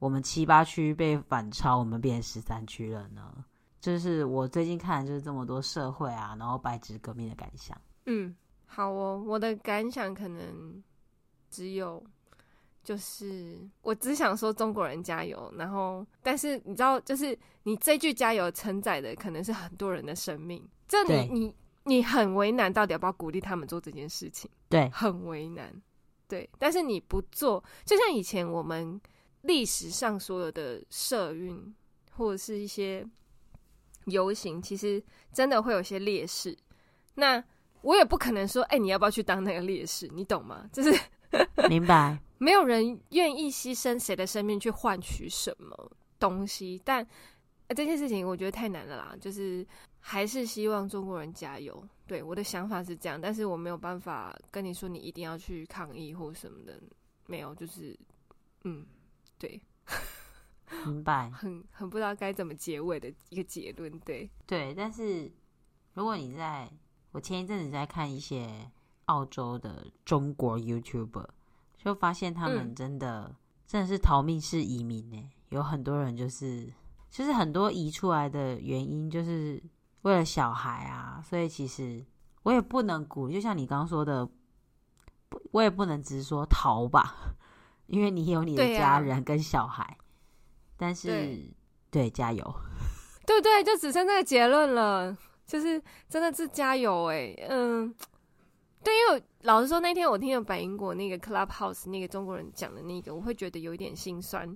[0.00, 3.42] 我们七八区被反超，我们变成十三区了呢。
[3.80, 7.80] 就是我最近看的就是这么多社会啊，然后白纸革命的感想。
[8.04, 10.82] 嗯，好哦，我的感想可能
[11.48, 12.04] 只有，
[12.82, 15.50] 就是我只想说中国人加油。
[15.56, 20.62] 然后，但是你知道，就是你这句加油承载的可能是很多人的生命。
[20.86, 21.54] 这你你
[21.84, 24.50] 你很为难，到底要不要鼓励他们做这件事情？
[24.68, 25.72] 对，很为难。
[26.28, 29.00] 对，但是你不做，就像以前我们。
[29.46, 31.74] 历史上所有的社运
[32.12, 33.06] 或者是一些
[34.06, 36.56] 游行，其实真的会有些劣势。
[37.16, 37.44] 那
[37.82, 40.08] 我也不可能说，哎、欸，你要不要去当那个烈士？
[40.14, 40.66] 你懂吗？
[40.72, 40.98] 就是
[41.68, 46.80] 明白，没有人愿意牺牲谁的生命去换取什么东西。
[46.82, 47.06] 但、
[47.68, 49.14] 欸、这件事情我觉得太难了啦。
[49.20, 49.62] 就是
[50.06, 51.82] 还是希望中国人加油。
[52.06, 56.78] 对，我的想法是这样，但是我没有办法跟你说，你一定要去抗议或什么的。
[57.26, 57.98] 没有，就是
[58.64, 58.86] 嗯。
[59.36, 59.60] 对，
[60.86, 63.98] 明白， 很很不知道该怎么结尾的一个结论。
[64.00, 65.30] 对对，但是
[65.92, 66.70] 如果你在
[67.10, 68.70] 我前一阵子在看一些
[69.06, 71.28] 澳洲的中国 YouTuber，
[71.76, 73.36] 就发现他们真的、嗯、
[73.66, 75.30] 真的是逃命式移民呢。
[75.50, 76.72] 有很多人就是
[77.10, 79.62] 就是很多移出来的原因，就是
[80.04, 81.22] 为了小孩啊。
[81.22, 82.02] 所以其实
[82.44, 84.26] 我也不能鼓，就像你刚刚说的，
[85.50, 87.14] 我也不能直说逃吧。
[87.86, 89.96] 因为你有你的家人跟小孩，啊、
[90.78, 91.54] 但是对，
[91.90, 92.42] 对加油，
[93.26, 95.14] 对对，就只剩这个结论了，
[95.46, 97.94] 就是真的是加油哎，嗯，
[98.82, 104.48] 对，因为老实说，那天我听了百英国那个 Clubhouse 那个中国人讲的那个，我会觉得有一点心酸，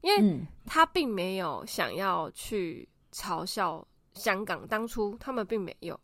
[0.00, 5.98] 因为他并没有想要去嘲笑香港，当初他们并没有，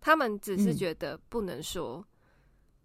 [0.00, 1.98] 他们只是觉得不能说。
[1.98, 2.04] 嗯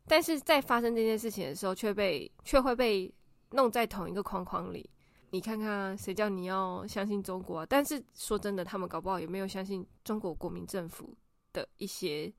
[0.08, 3.10] 但是在发生这件事情的时候，却被却会被
[3.52, 4.90] 弄在同一个框框里。
[5.30, 7.66] 你看看，谁叫你要相信中国啊？
[7.70, 11.16] 但是说真的，他们搞不好也没有相信中国国民政府
[11.54, 12.34] 的一些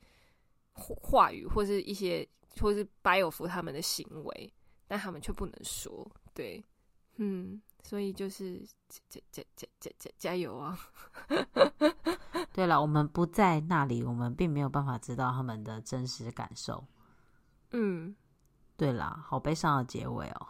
[0.74, 2.28] 话语，或是一些，
[2.60, 4.52] 或是白有福他们的行为，
[4.86, 6.06] 但他们却不能说。
[6.34, 6.62] 对，
[7.16, 9.00] 嗯，所以就是加
[9.30, 10.78] 加加加加加油啊！
[12.52, 16.84] 对了，我们不在那里，我们并没有办法知道他们的真实感受。
[17.70, 18.14] 嗯，
[18.76, 20.46] 对啦，好悲伤的结尾哦。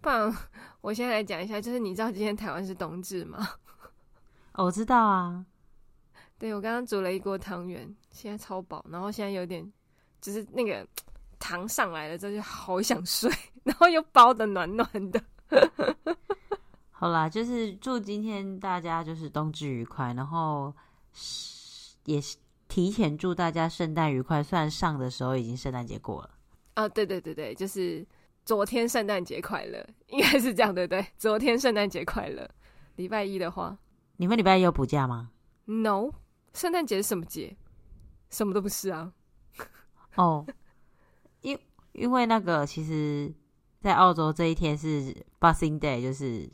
[0.00, 0.36] 不然，
[0.80, 3.48] 我先来讲一下，就是你知道今天台湾是冬至吗？
[4.54, 5.46] 哦，我知道啊。
[6.36, 9.72] 对，我刚刚煮了一锅汤圆，现在超饱，然后现在有点
[10.20, 10.86] 就是那个
[11.38, 13.30] 糖上来了之后就好想睡，
[13.62, 15.22] 然后又包的暖暖的。
[17.04, 20.74] 好啦，就是祝今天大家就是冬至愉快，然后
[22.06, 22.18] 也
[22.66, 24.42] 提前祝大家圣诞愉快。
[24.42, 26.30] 虽然上的时候已经圣诞节过了。
[26.72, 28.06] 啊，对对对对，就是
[28.46, 31.06] 昨天圣诞节快乐，应该是这样对不对？
[31.18, 32.48] 昨天圣诞节快乐。
[32.96, 33.76] 礼拜一的话，
[34.16, 35.30] 你们礼拜一有补假吗
[35.66, 36.10] ？No，
[36.54, 37.54] 圣诞节是什么节？
[38.30, 39.12] 什么都不是啊。
[40.14, 40.46] 哦，
[41.42, 41.58] 因
[41.92, 43.30] 因为那个其实，
[43.82, 46.50] 在澳洲这一天是 Boxing Day，就是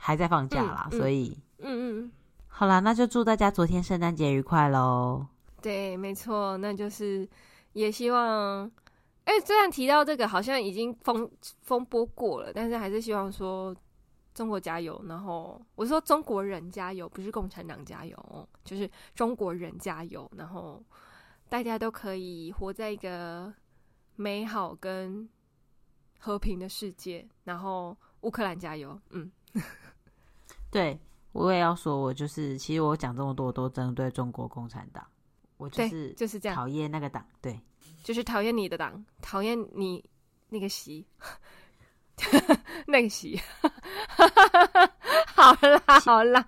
[0.00, 2.12] 还在放假啦，嗯、所以，嗯嗯嗯，
[2.48, 5.26] 好啦，那就祝大家昨天圣诞节愉快喽。
[5.60, 7.28] 对，没错，那就是
[7.74, 8.64] 也希望，
[9.24, 11.30] 哎，虽然提到这个好像已经风
[11.60, 13.76] 风波过了，但是还是希望说。
[14.32, 14.98] 中国加油！
[15.08, 20.30] 然后我说中国人加油，不是共产党加油，就是中国人加油。
[20.36, 20.82] 然后
[21.48, 23.52] 大家都可以活在一个
[24.14, 25.28] 美好跟
[26.20, 27.26] 和平的世界。
[27.42, 28.98] 然后乌克兰加油！
[29.10, 29.30] 嗯，
[30.70, 30.98] 对，
[31.32, 35.06] 我也要说，我就是其实我讲这么多都针对中国共产党，
[35.56, 37.60] 我就是就是这样讨厌那个党，对，
[38.02, 40.04] 就是讨厌你的党，讨厌你
[40.48, 41.06] 那个习。
[42.86, 43.40] 那个习，
[45.34, 46.46] 好 啦好啦，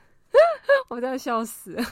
[0.88, 1.82] 我都要笑死了。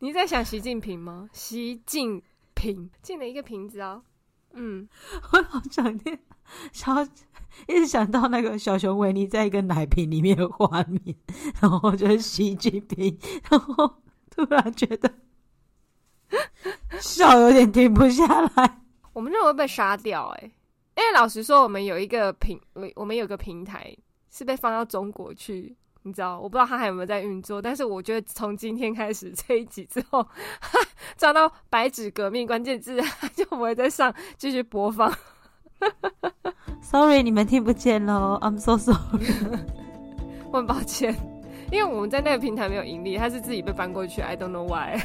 [0.00, 1.30] 你在想习近平吗？
[1.32, 2.20] 习近
[2.54, 4.02] 平进了一个瓶子哦。
[4.50, 4.88] 嗯，
[5.30, 6.18] 我好想念，
[6.72, 7.06] 想
[7.66, 11.16] 一直想到那个小熊维尼在一个奶瓶里面的画面，
[11.60, 13.18] 然后就是习近平，
[13.50, 13.96] 然后
[14.30, 15.12] 突然觉得
[17.00, 18.80] 笑有点停不下来。
[19.12, 22.60] 我们认为被杀掉哎、因为老实说，我们有一个平，
[22.94, 23.92] 我们有个平台
[24.30, 26.38] 是被放到中国去，你知道？
[26.38, 30.24] 我不知道他还有没有在运作，但是我觉得从今天开始这一集之后，
[31.16, 33.02] 找到“白纸革命”关键字，
[33.34, 35.12] 就不会再上继续播放。
[36.82, 39.26] Sorry，你们听不见喽，I'm so sorry，
[40.50, 41.14] 我很抱歉，
[41.70, 44.98] 因为我们在那个平台没有盈利，他是自己被搬过去，I don't know why。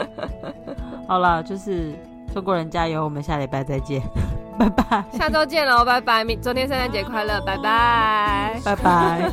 [1.06, 1.94] 好了，就是
[2.34, 4.02] 中国人加油，我们下礼拜再见。
[4.58, 6.24] 拜拜，下周见喽，拜拜！
[6.24, 9.30] 明昨天圣诞节快乐，拜拜，拜拜。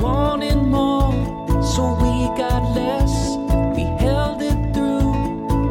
[0.00, 1.12] wanted more,
[1.62, 3.36] so we got less.
[3.76, 5.12] We held it through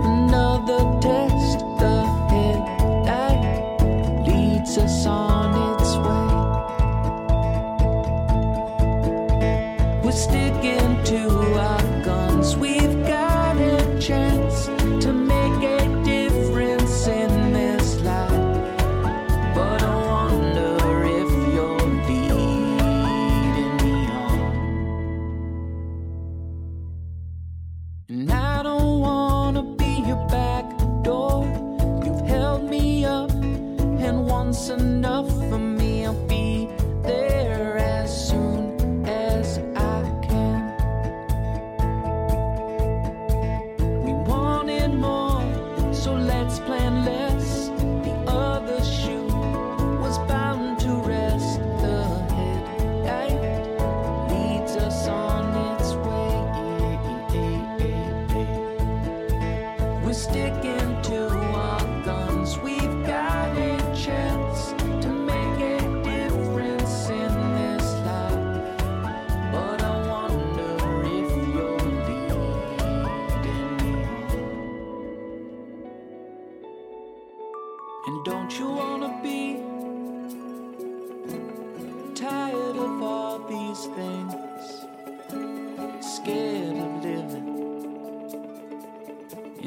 [0.03, 1.59] another test.
[1.80, 3.82] The headlight
[4.27, 6.30] leads us on its way.
[10.03, 11.21] We're sticking to
[11.59, 12.55] our guns.
[12.55, 12.78] We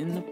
[0.03, 0.31] in the